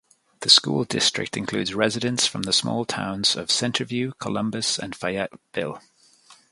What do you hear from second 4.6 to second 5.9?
and Fayetteville.